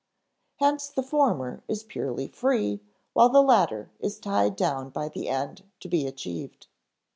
Hence 0.55 0.87
the 0.87 1.03
former 1.03 1.61
is 1.67 1.83
purely 1.83 2.27
free, 2.27 2.79
while 3.13 3.29
the 3.29 3.43
latter 3.43 3.91
is 3.99 4.17
tied 4.17 4.55
down 4.55 4.89
by 4.89 5.09
the 5.09 5.29
end 5.29 5.61
to 5.79 5.87
be 5.87 6.07
achieved. 6.07 6.65